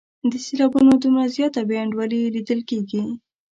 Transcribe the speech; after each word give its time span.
د 0.31 0.33
سېلابونو 0.45 0.91
دومره 1.03 1.27
زیاته 1.35 1.61
بې 1.67 1.75
انډولي 1.83 2.21
لیدل 2.35 2.59
کیږي. 2.69 3.01